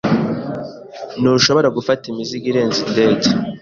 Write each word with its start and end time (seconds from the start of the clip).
Ntushobora 1.19 1.67
gufata 1.77 2.03
imizigo 2.11 2.45
irenze 2.51 2.79
indege. 2.87 3.27